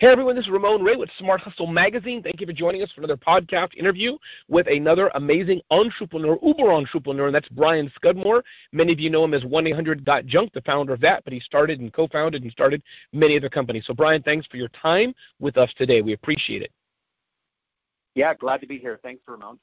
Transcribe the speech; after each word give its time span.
Hey 0.00 0.06
everyone, 0.08 0.34
this 0.34 0.46
is 0.46 0.50
Ramon 0.50 0.82
Ray 0.82 0.96
with 0.96 1.10
Smart 1.18 1.42
Hustle 1.42 1.66
Magazine. 1.66 2.22
Thank 2.22 2.40
you 2.40 2.46
for 2.46 2.52
joining 2.52 2.82
us 2.82 2.90
for 2.92 3.02
another 3.02 3.16
podcast 3.16 3.74
interview 3.74 4.16
with 4.48 4.66
another 4.66 5.10
amazing 5.14 5.60
entrepreneur, 5.70 6.38
uber 6.42 6.72
entrepreneur, 6.72 7.26
and 7.26 7.34
that's 7.34 7.48
Brian 7.50 7.92
Scudmore. 7.94 8.42
Many 8.72 8.94
of 8.94 9.00
you 9.00 9.10
know 9.10 9.22
him 9.22 9.34
as 9.34 9.44
1-800-GOT-JUNK, 9.44 10.54
the 10.54 10.62
founder 10.62 10.94
of 10.94 11.00
that, 11.00 11.22
but 11.24 11.32
he 11.34 11.40
started 11.40 11.80
and 11.80 11.92
co-founded 11.92 12.42
and 12.42 12.50
started 12.50 12.82
many 13.12 13.36
other 13.36 13.50
companies. 13.50 13.84
So 13.86 13.92
Brian, 13.92 14.22
thanks 14.22 14.46
for 14.46 14.56
your 14.56 14.68
time 14.68 15.14
with 15.40 15.58
us 15.58 15.72
today. 15.76 16.00
We 16.00 16.14
appreciate 16.14 16.62
it. 16.62 16.72
Yeah, 18.14 18.32
glad 18.34 18.62
to 18.62 18.66
be 18.66 18.78
here. 18.78 18.98
Thanks, 19.02 19.22
Ramon. 19.28 19.58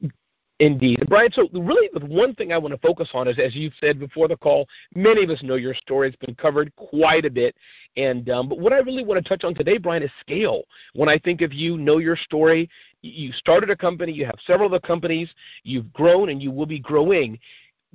Indeed. 0.62 1.06
Brian, 1.08 1.32
so 1.32 1.48
really 1.54 1.90
the 1.94 2.06
one 2.06 2.36
thing 2.36 2.52
I 2.52 2.58
want 2.58 2.74
to 2.74 2.80
focus 2.86 3.10
on 3.14 3.30
is, 3.30 3.40
as 3.40 3.56
you 3.56 3.72
said 3.80 3.98
before 3.98 4.28
the 4.28 4.36
call, 4.36 4.68
many 4.94 5.24
of 5.24 5.30
us 5.30 5.42
know 5.42 5.56
your 5.56 5.74
story. 5.74 6.10
It's 6.10 6.18
been 6.18 6.36
covered 6.36 6.76
quite 6.76 7.24
a 7.24 7.30
bit. 7.30 7.56
And 7.96 8.30
um, 8.30 8.50
But 8.50 8.60
what 8.60 8.74
I 8.74 8.80
really 8.80 9.06
want 9.06 9.24
to 9.24 9.30
touch 9.30 9.46
on 9.46 9.56
today, 9.56 9.78
Brian, 9.78 10.04
is 10.04 10.12
scale. 10.20 10.64
When 10.96 11.08
I 11.08 11.18
think 11.18 11.42
of 11.42 11.54
you, 11.54 11.78
know 11.78 12.00
your 12.00 12.18
story, 12.18 12.70
you 13.02 13.32
started 13.32 13.70
a 13.70 13.76
company, 13.76 14.12
you 14.12 14.26
have 14.26 14.36
several 14.46 14.68
other 14.68 14.82
companies, 14.82 15.30
you've 15.64 15.94
grown 15.94 16.28
and 16.28 16.44
you 16.44 16.52
will 16.52 16.66
be 16.66 16.80
growing. 16.80 17.40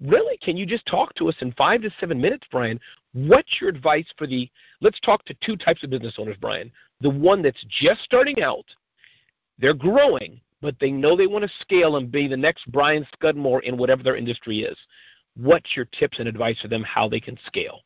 Really, 0.03 0.39
can 0.39 0.56
you 0.56 0.65
just 0.65 0.87
talk 0.87 1.15
to 1.17 1.28
us 1.28 1.37
in 1.41 1.53
five 1.53 1.83
to 1.83 1.91
seven 2.01 2.19
minutes, 2.19 2.47
Brian? 2.51 2.81
What's 3.12 3.61
your 3.61 3.69
advice 3.69 4.06
for 4.17 4.27
the, 4.27 4.51
let's 4.81 4.98
talk 5.01 5.23
to 5.27 5.37
two 5.45 5.56
types 5.56 5.84
of 5.84 5.91
business 5.91 6.15
owners, 6.19 6.37
Brian. 6.41 6.73
The 7.03 7.11
one 7.11 7.42
that's 7.42 7.65
just 7.69 8.01
starting 8.01 8.42
out, 8.42 8.65
they're 9.59 9.75
growing, 9.75 10.41
but 10.65 10.75
they 10.81 10.91
know 10.91 11.15
they 11.15 11.27
want 11.27 11.45
to 11.45 11.51
scale 11.61 11.97
and 11.97 12.11
be 12.11 12.27
the 12.27 12.37
next 12.37 12.73
Brian 12.73 13.07
Scudmore 13.13 13.63
in 13.65 13.77
whatever 13.77 14.03
their 14.03 14.17
industry 14.17 14.61
is. 14.61 14.77
What's 15.37 15.77
your 15.77 15.85
tips 15.85 16.19
and 16.19 16.27
advice 16.27 16.59
for 16.63 16.69
them 16.69 16.83
how 16.83 17.07
they 17.07 17.21
can 17.21 17.39
scale? 17.47 17.81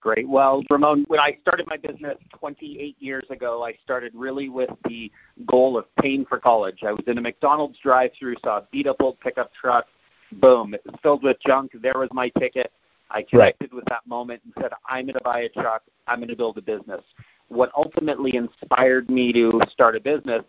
Great. 0.00 0.28
Well, 0.28 0.64
Ramon, 0.68 1.04
when 1.06 1.20
I 1.20 1.38
started 1.42 1.68
my 1.68 1.76
business 1.76 2.16
28 2.36 2.96
years 2.98 3.24
ago, 3.30 3.62
I 3.62 3.74
started 3.84 4.12
really 4.16 4.48
with 4.48 4.70
the 4.88 5.12
goal 5.46 5.78
of 5.78 5.84
paying 6.02 6.24
for 6.24 6.40
college. 6.40 6.80
I 6.84 6.90
was 6.90 7.04
in 7.06 7.18
a 7.18 7.20
McDonald's 7.20 7.78
drive-through, 7.78 8.36
saw 8.42 8.58
a 8.58 8.66
beat-up 8.72 8.96
old 8.98 9.20
pickup 9.20 9.52
truck. 9.54 9.86
Boom! 10.32 10.74
It 10.74 10.82
was 10.84 10.94
filled 11.02 11.22
with 11.22 11.36
junk. 11.46 11.72
There 11.80 11.98
was 11.98 12.08
my 12.12 12.30
ticket. 12.30 12.72
I 13.10 13.22
connected 13.22 13.72
right. 13.72 13.74
with 13.74 13.84
that 13.90 14.06
moment 14.06 14.40
and 14.44 14.54
said, 14.60 14.72
"I'm 14.88 15.04
going 15.04 15.14
to 15.14 15.24
buy 15.24 15.40
a 15.40 15.48
truck. 15.48 15.82
I'm 16.06 16.18
going 16.18 16.28
to 16.28 16.36
build 16.36 16.56
a 16.58 16.62
business." 16.62 17.02
What 17.48 17.70
ultimately 17.76 18.36
inspired 18.36 19.10
me 19.10 19.32
to 19.32 19.60
start 19.72 19.96
a 19.96 20.00
business 20.00 20.44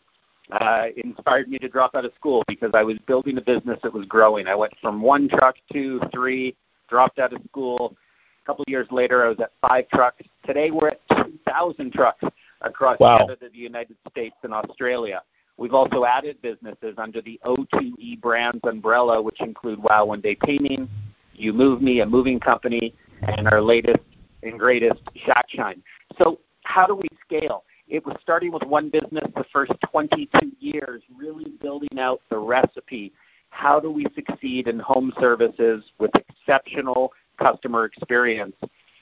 uh, 0.52 0.86
inspired 0.98 1.48
me 1.50 1.58
to 1.60 1.70
drop 1.70 1.96
out 1.96 2.06
of 2.06 2.12
school 2.16 2.44
because 2.48 2.72
I 2.74 2.84
was 2.84 2.98
building 3.08 3.38
a 3.38 3.42
business 3.42 3.80
that 3.84 3.94
was 3.94 4.06
growing. 4.06 4.48
I 4.48 4.56
went 4.56 4.74
from 4.82 5.02
one 5.02 5.30
truck 5.30 5.56
to 5.74 6.02
three, 6.14 6.56
dropped 6.90 7.20
out 7.20 7.34
of 7.34 7.42
school. 7.48 7.96
A 8.44 8.46
couple 8.46 8.64
of 8.64 8.70
years 8.70 8.88
later, 8.92 9.24
I 9.26 9.30
was 9.30 9.40
at 9.40 9.52
five 9.62 9.88
trucks. 9.90 10.24
Today, 10.46 10.72
we're 10.72 10.90
at 10.90 11.02
2,000 11.16 11.94
trucks 11.94 12.24
across 12.62 13.00
wow. 13.00 13.20
Canada, 13.20 13.48
the 13.52 13.60
United 13.60 13.96
States, 14.10 14.36
and 14.44 14.54
Australia. 14.54 15.22
We've 15.58 15.74
also 15.74 16.06
added 16.06 16.42
businesses 16.42 16.96
under 16.98 17.22
the 17.22 17.40
O2E 17.46 18.20
Brands 18.20 18.62
umbrella, 18.64 19.22
which 19.22 19.40
include 19.42 19.80
Wow 19.80 20.06
One 20.06 20.20
Day 20.20 20.36
Painting, 20.36 20.90
You 21.34 21.54
Move 21.54 21.82
Me, 21.82 22.02
a 22.02 22.06
moving 22.06 22.40
company, 22.40 22.96
and 23.22 23.48
our 23.48 23.62
latest 23.62 24.00
and 24.44 24.58
greatest, 24.58 25.02
Shack 25.24 25.46
Shine. 25.50 25.84
So, 26.18 26.40
how 26.64 26.88
do 26.88 26.96
we 26.96 27.08
scale? 27.24 27.64
It 27.92 28.06
was 28.06 28.16
starting 28.22 28.54
with 28.54 28.64
one 28.64 28.90
business 28.90 29.26
the 29.36 29.44
first 29.52 29.74
22 29.92 30.54
years, 30.60 31.04
really 31.16 31.52
building 31.62 32.00
out 32.00 32.22
the 32.30 32.38
recipe. 32.38 33.12
How 33.50 33.82
do 33.82 33.92
we 33.92 34.06
succeed 34.16 34.70
in 34.70 34.80
home 34.80 35.12
services 35.20 35.84
with 36.00 36.12
exceptional 36.16 37.12
customer 37.38 37.84
experience? 37.84 38.56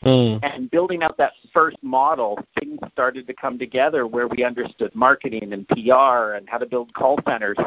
Mm. 0.04 0.40
And 0.42 0.72
building 0.72 1.04
out 1.04 1.18
that 1.18 1.34
first 1.54 1.78
model, 1.84 2.40
things 2.59 2.80
started 2.92 3.28
to 3.28 3.34
come 3.34 3.59
together 3.59 4.08
where 4.08 4.28
we 4.28 4.44
understood 4.44 4.94
marketing 4.96 5.53
and 5.53 5.68
PR 5.68 6.34
and 6.34 6.50
how 6.50 6.58
to 6.58 6.66
build 6.66 6.92
call 6.96 7.20
centers. 7.28 7.58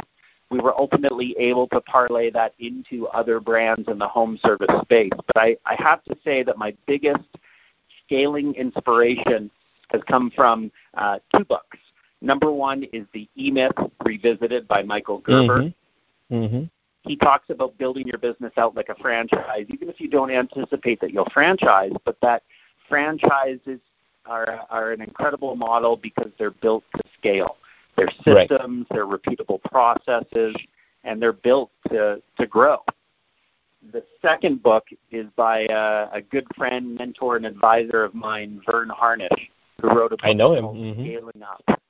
We 0.51 0.59
were 0.59 0.77
ultimately 0.77 1.37
able 1.39 1.69
to 1.69 1.81
parlay 1.83 2.31
that 2.31 2.55
into 2.59 3.07
other 3.09 3.39
brands 3.39 3.87
in 3.89 3.99
the 3.99 4.09
home 4.09 4.41
service 4.45 4.75
space. 4.83 5.13
But 5.15 5.37
I, 5.37 5.57
I 5.65 5.77
have 5.79 6.03
to 6.05 6.17
say 6.25 6.43
that 6.43 6.59
my 6.59 6.75
biggest 6.87 7.25
scaling 8.05 8.55
inspiration 8.55 9.51
has 9.93 10.03
come 10.09 10.31
from 10.35 10.71
uh, 10.95 11.19
two 11.35 11.45
books. 11.45 11.79
Number 12.21 12.53
one 12.53 12.85
is 12.93 13.05
The 13.13 13.29
E 13.37 13.51
Myth 13.51 13.73
Revisited 14.05 14.69
by 14.69 14.83
Michael 14.83 15.19
Gerber. 15.19 15.63
Mm-hmm. 16.31 16.35
Mm-hmm. 16.35 16.63
He 17.05 17.17
talks 17.17 17.51
about 17.51 17.77
building 17.79 18.07
your 18.07 18.19
business 18.19 18.53
out 18.57 18.77
like 18.77 18.89
a 18.89 18.95
franchise, 18.95 19.67
even 19.69 19.89
if 19.89 20.01
you 20.01 20.09
don't 20.09 20.31
anticipate 20.31 21.01
that 21.01 21.13
you'll 21.13 21.29
franchise, 21.35 21.93
but 22.05 22.17
that 22.23 22.45
franchises 22.89 23.81
are, 24.25 24.61
are 24.71 24.93
an 24.93 25.01
incredible 25.01 25.57
model 25.57 25.97
because 25.97 26.31
they're 26.39 26.53
built 26.53 26.85
to 26.97 27.03
scale. 27.19 27.57
They're 27.97 28.11
systems, 28.25 28.87
right. 28.87 28.87
they're 28.91 29.07
repeatable 29.07 29.61
processes, 29.65 30.55
and 31.03 31.21
they're 31.21 31.33
built 31.33 31.71
to, 31.89 32.23
to 32.39 32.47
grow. 32.47 32.79
The 33.93 34.05
second 34.23 34.63
book 34.63 34.85
is 35.11 35.27
by 35.35 35.67
uh, 35.67 36.09
a 36.13 36.23
good 36.23 36.47
friend, 36.57 36.95
mentor, 36.97 37.37
and 37.37 37.45
advisor 37.45 38.05
of 38.05 38.15
mine, 38.15 38.63
Verne 38.71 38.91
Harnish 38.91 39.51
who 39.83 39.89
wrote 39.89 40.13
a 40.13 40.17
book 40.17 40.21
I 40.23 40.33
know 40.33 40.55
him. 40.55 40.65
Mm-hmm. 40.65 41.03
Scaling 41.03 41.43
Up. 41.43 41.81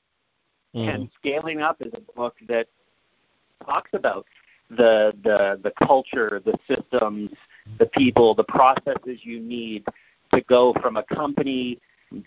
Mm-hmm. 0.75 0.89
And 0.89 1.11
Scaling 1.19 1.61
Up 1.61 1.77
is 1.81 1.93
a 1.95 2.01
book 2.13 2.35
that 2.49 2.67
talks 3.65 3.91
about 3.93 4.27
the 4.71 5.13
the 5.23 5.61
the 5.63 5.73
culture, 5.87 6.41
the 6.45 6.59
systems, 6.67 7.31
the 7.79 7.87
people, 7.87 8.35
the 8.35 8.45
processes 8.45 9.21
you 9.23 9.41
need 9.41 9.85
to 10.33 10.41
go 10.43 10.75
from 10.81 10.97
a 10.97 11.03
company 11.03 11.79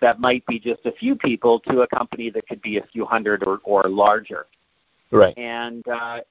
that 0.02 0.20
might 0.20 0.46
be 0.46 0.60
just 0.60 0.86
a 0.86 0.92
few 0.92 1.16
people 1.16 1.60
to 1.60 1.82
a 1.82 1.88
company 1.88 2.30
that 2.30 2.48
could 2.48 2.62
be 2.62 2.78
a 2.78 2.84
few 2.92 3.06
hundred 3.06 3.44
or, 3.46 3.60
or 3.64 3.84
larger. 3.84 4.46
Right. 5.12 5.38
And 5.38 5.88
uh, 5.88 6.22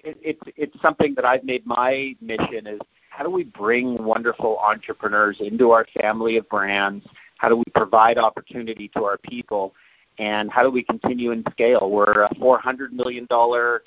it, 0.00 0.18
it's 0.22 0.42
it's 0.56 0.82
something 0.82 1.14
that 1.14 1.24
I've 1.24 1.44
made 1.44 1.66
my 1.66 2.14
mission 2.20 2.66
is 2.66 2.80
how 3.10 3.24
do 3.24 3.30
we 3.30 3.44
bring 3.44 4.02
wonderful 4.02 4.58
entrepreneurs 4.58 5.38
into 5.40 5.70
our 5.70 5.86
family 6.00 6.38
of 6.38 6.48
brands 6.48 7.04
how 7.42 7.48
do 7.48 7.56
we 7.56 7.64
provide 7.74 8.18
opportunity 8.18 8.88
to 8.96 9.04
our 9.04 9.18
people? 9.18 9.74
And 10.18 10.48
how 10.50 10.62
do 10.62 10.70
we 10.70 10.84
continue 10.84 11.32
and 11.32 11.44
scale? 11.50 11.90
We're 11.90 12.22
a 12.22 12.34
$400 12.36 12.92
million 12.92 13.26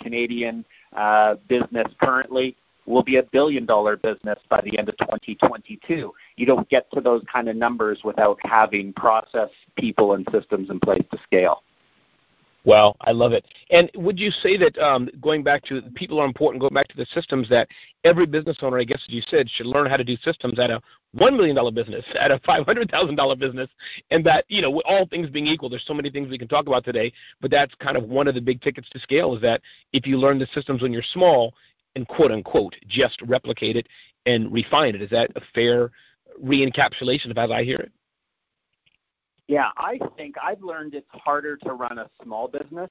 Canadian 0.02 0.66
uh, 0.96 1.36
business 1.48 1.88
currently. 2.02 2.58
We'll 2.86 3.04
be 3.04 3.16
a 3.16 3.24
billion 3.24 3.66
dollar 3.66 3.96
business 3.96 4.38
by 4.50 4.60
the 4.66 4.78
end 4.78 4.90
of 4.90 4.98
2022. 4.98 6.12
You 6.36 6.46
don't 6.46 6.68
get 6.70 6.92
to 6.92 7.02
those 7.02 7.24
kind 7.32 7.48
of 7.48 7.56
numbers 7.56 8.02
without 8.04 8.38
having 8.44 8.92
process, 8.94 9.50
people, 9.78 10.14
and 10.14 10.28
systems 10.34 10.70
in 10.70 10.80
place 10.82 11.04
to 11.12 11.18
scale. 11.24 11.64
Well, 12.66 12.98
I 13.02 13.12
love 13.12 13.32
it. 13.32 13.46
And 13.70 13.92
would 13.94 14.20
you 14.20 14.32
say 14.32 14.58
that 14.58 14.76
um, 14.80 15.08
going 15.22 15.44
back 15.44 15.64
to 15.66 15.84
people 15.94 16.20
are 16.20 16.26
important, 16.26 16.60
going 16.60 16.74
back 16.74 16.88
to 16.88 16.98
the 16.98 17.06
systems, 17.14 17.48
that 17.50 17.68
every 18.04 18.26
business 18.26 18.58
owner, 18.62 18.80
I 18.80 18.84
guess 18.84 19.02
as 19.08 19.14
you 19.14 19.22
said, 19.30 19.48
should 19.48 19.68
learn 19.68 19.88
how 19.88 19.98
to 19.98 20.04
do 20.04 20.18
systems 20.24 20.58
at 20.58 20.72
a 20.72 20.82
$1 21.16 21.38
million 21.38 21.56
business, 21.76 22.04
at 22.20 22.32
a 22.32 22.40
$500,000 22.40 23.40
business, 23.40 23.70
and 24.10 24.26
that, 24.26 24.46
you 24.48 24.64
know, 24.64 24.82
all 24.86 25.06
things 25.06 25.30
being 25.30 25.46
equal, 25.46 25.70
there's 25.70 25.86
so 25.86 25.94
many 25.94 26.10
things 26.10 26.28
we 26.28 26.40
can 26.40 26.48
talk 26.48 26.66
about 26.66 26.84
today, 26.84 27.14
but 27.40 27.52
that's 27.52 27.74
kind 27.76 27.96
of 27.96 28.06
one 28.06 28.28
of 28.28 28.34
the 28.34 28.42
big 28.42 28.60
tickets 28.62 28.90
to 28.90 29.00
scale 29.00 29.36
is 29.36 29.42
that 29.44 29.62
if 29.94 30.08
you 30.08 30.18
learn 30.18 30.40
the 30.40 30.48
systems 30.54 30.82
when 30.82 30.92
you're 30.92 31.04
small 31.14 31.54
and 31.96 32.08
quote 32.08 32.32
unquote 32.32 32.76
just 32.88 33.22
replicate 33.22 33.76
it 33.76 33.88
and 34.26 34.52
refine 34.52 34.96
it, 34.96 35.04
is 35.04 35.10
that 35.12 35.30
a 35.36 35.42
fair 35.54 35.92
re-encapsulation 36.42 37.30
of 37.30 37.38
as 37.38 37.52
I 37.52 37.64
hear 37.64 37.78
it? 37.78 37.92
Yeah, 39.48 39.70
I 39.78 40.00
think 40.18 40.36
I've 40.42 40.62
learned 40.62 40.96
it's 40.96 41.08
harder 41.12 41.56
to 41.58 41.74
run 41.74 42.00
a 42.00 42.10
small 42.24 42.48
business 42.48 42.90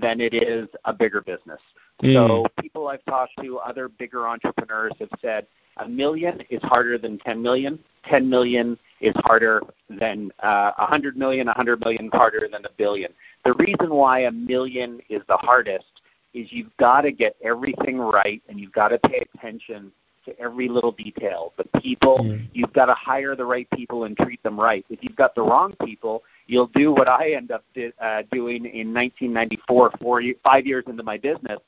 than 0.00 0.20
it 0.20 0.34
is 0.34 0.68
a 0.84 0.92
bigger 0.92 1.22
business. 1.22 1.60
Mm. 2.02 2.14
So 2.14 2.46
people 2.60 2.88
I've 2.88 3.04
talked 3.04 3.32
to, 3.42 3.58
other 3.58 3.88
bigger 3.88 4.26
entrepreneurs 4.26 4.92
have 4.98 5.08
said 5.22 5.46
a 5.78 5.88
million 5.88 6.42
is 6.50 6.62
harder 6.62 6.98
than 6.98 7.18
10 7.18 7.40
million. 7.40 7.78
10 8.08 8.28
million 8.28 8.78
is 9.00 9.14
harder 9.24 9.62
than 9.88 10.30
uh, 10.42 10.72
100 10.78 11.16
million. 11.16 11.46
100 11.46 11.80
million 11.80 12.10
harder 12.12 12.48
than 12.50 12.64
a 12.64 12.70
billion. 12.76 13.12
The 13.44 13.54
reason 13.54 13.90
why 13.90 14.20
a 14.20 14.30
million 14.30 15.00
is 15.08 15.22
the 15.28 15.36
hardest 15.36 15.86
is 16.34 16.48
you've 16.50 16.76
got 16.78 17.02
to 17.02 17.12
get 17.12 17.36
everything 17.42 17.98
right 17.98 18.42
and 18.48 18.58
you've 18.60 18.72
got 18.72 18.88
to 18.88 18.98
pay 18.98 19.24
attention 19.34 19.92
to 20.26 20.38
every 20.38 20.68
little 20.68 20.92
detail. 20.92 21.52
The 21.56 21.80
people, 21.80 22.18
mm. 22.18 22.46
you've 22.52 22.72
got 22.72 22.86
to 22.86 22.94
hire 22.94 23.34
the 23.34 23.44
right 23.44 23.68
people 23.70 24.04
and 24.04 24.16
treat 24.16 24.42
them 24.42 24.60
right. 24.60 24.84
If 24.90 25.00
you've 25.02 25.16
got 25.16 25.34
the 25.34 25.42
wrong 25.42 25.74
people, 25.84 26.22
you'll 26.46 26.70
do 26.74 26.92
what 26.92 27.08
I 27.08 27.32
end 27.32 27.50
up 27.50 27.64
di- 27.74 27.92
uh, 28.00 28.22
doing 28.30 28.66
in 28.66 28.92
1994, 28.92 29.92
four, 30.00 30.22
five 30.44 30.66
years 30.66 30.84
into 30.86 31.02
my 31.02 31.16
business. 31.16 31.58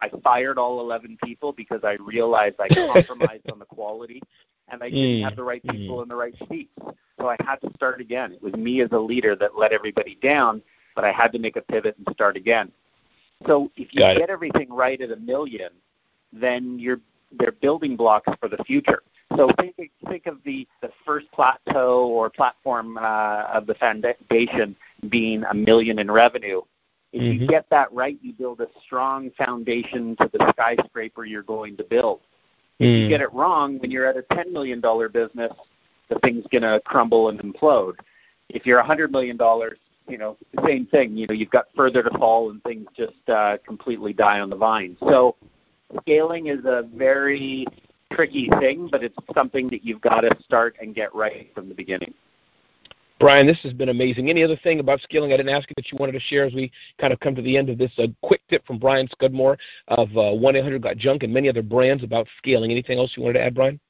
I 0.00 0.10
fired 0.22 0.58
all 0.58 0.80
11 0.80 1.18
people 1.24 1.52
because 1.52 1.80
I 1.84 1.96
realized 2.04 2.56
I 2.58 2.68
compromised 2.68 3.50
on 3.50 3.58
the 3.58 3.64
quality 3.64 4.20
and 4.68 4.82
I 4.82 4.90
didn't 4.90 5.20
mm. 5.20 5.24
have 5.24 5.36
the 5.36 5.44
right 5.44 5.62
people 5.62 5.98
mm. 5.98 6.02
in 6.02 6.08
the 6.08 6.16
right 6.16 6.34
seats. 6.48 6.72
So 7.18 7.28
I 7.28 7.36
had 7.40 7.56
to 7.56 7.70
start 7.74 8.00
again. 8.00 8.32
It 8.32 8.42
was 8.42 8.52
me 8.54 8.82
as 8.82 8.90
a 8.92 8.98
leader 8.98 9.36
that 9.36 9.56
let 9.56 9.72
everybody 9.72 10.18
down, 10.22 10.62
but 10.94 11.04
I 11.04 11.12
had 11.12 11.32
to 11.32 11.38
make 11.38 11.56
a 11.56 11.62
pivot 11.62 11.96
and 11.96 12.14
start 12.14 12.36
again. 12.36 12.70
So 13.46 13.70
if 13.76 13.94
you 13.94 14.00
Got 14.00 14.14
get 14.14 14.28
it. 14.28 14.30
everything 14.30 14.70
right 14.70 15.00
at 15.00 15.10
a 15.10 15.16
million, 15.16 15.70
then 16.32 16.78
you're 16.78 17.00
they're 17.38 17.52
building 17.52 17.96
blocks 17.96 18.30
for 18.40 18.48
the 18.48 18.62
future. 18.64 19.02
So 19.36 19.50
think 19.60 19.74
think 20.08 20.26
of 20.26 20.38
the 20.44 20.66
the 20.82 20.90
first 21.04 21.30
plateau 21.32 22.06
or 22.06 22.30
platform 22.30 22.96
uh, 22.96 23.44
of 23.52 23.66
the 23.66 23.74
foundation 23.74 24.76
being 25.10 25.44
a 25.44 25.54
million 25.54 25.98
in 25.98 26.10
revenue. 26.10 26.62
If 27.12 27.22
mm-hmm. 27.22 27.42
you 27.42 27.48
get 27.48 27.68
that 27.70 27.92
right, 27.92 28.18
you 28.22 28.32
build 28.32 28.60
a 28.60 28.68
strong 28.84 29.30
foundation 29.36 30.16
to 30.20 30.30
the 30.32 30.52
skyscraper 30.52 31.24
you're 31.24 31.42
going 31.42 31.76
to 31.78 31.84
build. 31.84 32.20
If 32.78 32.86
mm. 32.86 33.02
you 33.02 33.08
get 33.08 33.20
it 33.20 33.32
wrong, 33.32 33.78
when 33.78 33.90
you're 33.90 34.06
at 34.06 34.16
a 34.16 34.22
$10 34.34 34.52
million 34.52 34.82
business, 35.12 35.52
the 36.10 36.18
thing's 36.18 36.44
going 36.50 36.62
to 36.62 36.80
crumble 36.84 37.28
and 37.28 37.40
implode. 37.40 37.94
If 38.50 38.66
you're 38.66 38.80
a 38.80 38.84
$100 38.84 39.10
million, 39.10 39.38
you 40.08 40.18
know, 40.18 40.36
same 40.64 40.86
thing. 40.86 41.16
You 41.16 41.26
know, 41.26 41.34
you've 41.34 41.50
got 41.50 41.66
further 41.76 42.02
to 42.02 42.10
fall 42.18 42.50
and 42.50 42.62
things 42.62 42.86
just 42.96 43.28
uh, 43.28 43.56
completely 43.66 44.12
die 44.12 44.40
on 44.40 44.50
the 44.50 44.56
vine. 44.56 44.96
So 45.00 45.36
scaling 46.06 46.46
is 46.46 46.64
a 46.64 46.88
very 46.94 47.66
tricky 48.12 48.48
thing, 48.60 48.88
but 48.90 49.02
it's 49.02 49.16
something 49.34 49.68
that 49.70 49.84
you've 49.84 50.00
got 50.00 50.20
to 50.20 50.30
start 50.42 50.76
and 50.80 50.94
get 50.94 51.12
right 51.14 51.50
from 51.54 51.68
the 51.68 51.74
beginning. 51.74 52.14
Brian, 53.18 53.46
this 53.46 53.58
has 53.62 53.72
been 53.72 53.88
amazing. 53.88 54.28
Any 54.28 54.44
other 54.44 54.58
thing 54.62 54.78
about 54.78 55.00
scaling 55.00 55.32
I 55.32 55.38
didn't 55.38 55.54
ask 55.54 55.68
you 55.70 55.74
that 55.76 55.90
you 55.90 55.96
wanted 55.98 56.12
to 56.12 56.20
share 56.20 56.44
as 56.44 56.52
we 56.52 56.70
kind 57.00 57.12
of 57.12 57.20
come 57.20 57.34
to 57.34 57.42
the 57.42 57.56
end 57.56 57.70
of 57.70 57.78
this? 57.78 57.90
A 57.98 58.08
quick 58.22 58.42
tip 58.48 58.64
from 58.66 58.78
Brian 58.78 59.08
Scudmore 59.08 59.56
of 59.88 60.08
uh, 60.16 60.32
1 60.32 60.56
800 60.56 60.82
Got 60.82 60.96
Junk 60.98 61.22
and 61.22 61.32
many 61.32 61.48
other 61.48 61.62
brands 61.62 62.04
about 62.04 62.26
scaling. 62.38 62.70
Anything 62.70 62.98
else 62.98 63.14
you 63.16 63.22
wanted 63.22 63.38
to 63.38 63.44
add, 63.44 63.54
Brian? 63.54 63.80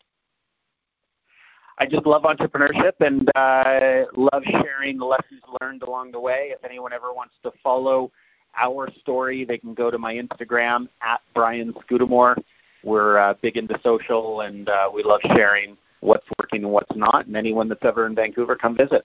I 1.79 1.87
just 1.87 2.07
love 2.07 2.23
entrepreneurship 2.23 2.93
and 3.01 3.29
uh, 3.35 4.07
love 4.17 4.43
sharing 4.45 4.97
the 4.97 5.05
lessons 5.05 5.43
learned 5.61 5.83
along 5.83 6.13
the 6.13 6.21
way. 6.21 6.53
If 6.53 6.65
anyone 6.65 6.93
ever 6.93 7.13
wants 7.13 7.35
to 7.43 7.53
follow 7.63 8.13
our 8.57 8.91
story, 9.01 9.45
they 9.45 9.59
can 9.59 9.75
go 9.75 9.91
to 9.91 9.99
my 9.99 10.15
Instagram 10.15 10.89
at 11.03 11.21
Brian 11.35 11.75
Scudamore. 11.83 12.37
We're 12.85 13.19
uh, 13.19 13.35
big 13.43 13.57
into 13.57 13.79
social 13.83 14.43
and 14.43 14.69
uh, 14.69 14.91
we 14.93 15.03
love 15.03 15.21
sharing 15.35 15.77
what's 16.01 16.27
working 16.39 16.65
and 16.65 16.73
what's 16.73 16.95
not. 16.97 17.27
And 17.27 17.37
anyone 17.37 17.69
that's 17.69 17.85
ever 17.85 18.07
in 18.07 18.15
Vancouver, 18.15 18.57
come 18.57 18.77
visit. 18.77 19.05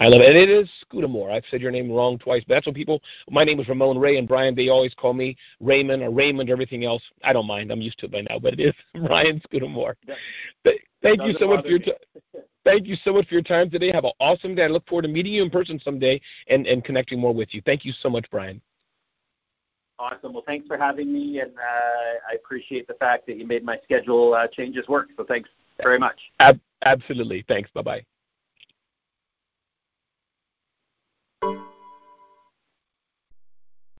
I 0.00 0.06
love 0.06 0.20
it. 0.20 0.28
And 0.28 0.36
it 0.36 0.48
is 0.48 0.70
Scudamore. 0.84 1.30
I've 1.30 1.44
said 1.50 1.60
your 1.60 1.72
name 1.72 1.90
wrong 1.90 2.18
twice, 2.18 2.44
but 2.46 2.54
that's 2.54 2.66
what 2.66 2.76
people. 2.76 3.02
My 3.30 3.42
name 3.42 3.58
is 3.58 3.68
Ramon 3.68 3.98
Ray, 3.98 4.16
and 4.16 4.28
Brian. 4.28 4.54
They 4.54 4.68
always 4.68 4.94
call 4.94 5.12
me 5.12 5.36
Raymond 5.60 6.02
or 6.02 6.10
Raymond. 6.10 6.50
Or 6.50 6.52
everything 6.52 6.84
else, 6.84 7.02
I 7.24 7.32
don't 7.32 7.46
mind. 7.46 7.72
I'm 7.72 7.80
used 7.80 7.98
to 8.00 8.06
it 8.06 8.12
by 8.12 8.20
now. 8.20 8.38
But 8.38 8.54
it 8.54 8.60
is 8.60 8.74
Brian 9.06 9.40
Scudamore. 9.44 9.96
Thank 11.02 11.22
you 11.22 11.34
so 11.38 11.48
much 11.48 11.64
for 11.64 11.70
your 11.70 11.78
time. 11.80 11.94
Thank 12.68 12.86
you 12.86 12.96
so 13.02 13.14
much 13.14 13.26
for 13.28 13.32
your 13.32 13.42
time 13.42 13.70
today. 13.70 13.90
Have 13.94 14.04
an 14.04 14.12
awesome 14.20 14.54
day. 14.54 14.64
I 14.64 14.66
look 14.66 14.86
forward 14.86 15.02
to 15.04 15.08
meeting 15.08 15.32
you 15.32 15.42
in 15.42 15.48
person 15.48 15.80
someday 15.82 16.20
and, 16.48 16.66
and 16.66 16.84
connecting 16.84 17.18
more 17.18 17.32
with 17.32 17.54
you. 17.54 17.62
Thank 17.64 17.82
you 17.86 17.94
so 18.02 18.10
much, 18.10 18.26
Brian. 18.30 18.60
Awesome. 19.98 20.34
Well, 20.34 20.42
thanks 20.44 20.66
for 20.66 20.76
having 20.76 21.10
me, 21.10 21.40
and 21.40 21.52
uh, 21.56 22.30
I 22.30 22.34
appreciate 22.34 22.86
the 22.86 22.92
fact 22.92 23.26
that 23.26 23.38
you 23.38 23.46
made 23.46 23.64
my 23.64 23.78
schedule 23.84 24.34
uh, 24.34 24.48
changes 24.48 24.86
work. 24.86 25.08
So 25.16 25.24
thanks 25.24 25.48
very 25.82 25.98
much. 25.98 26.20
Ab- 26.40 26.60
absolutely. 26.84 27.42
Thanks. 27.48 27.70
Bye 27.72 27.80
bye. 27.80 28.04